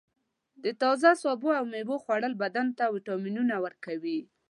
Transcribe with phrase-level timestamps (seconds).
[0.63, 4.19] د تازه سبزیو او میوو خوړل بدن ته وټامینونه ورکوي.